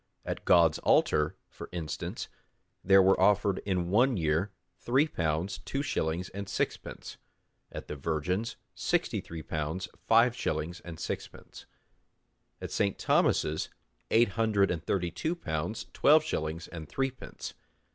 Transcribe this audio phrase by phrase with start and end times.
[0.25, 2.27] At God's altar, for instance,
[2.83, 7.17] there were offered in one year three pounds two shillings and sixpence;
[7.71, 11.67] at the Virgin's, sixty three pounds five shillings and sixpence;
[12.59, 12.97] at St.
[12.97, 13.69] Thomas's,
[14.09, 17.53] eight hundred and thirty two pounds twelve shillings and threepence.